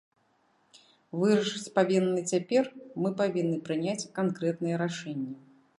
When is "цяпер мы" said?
2.33-3.09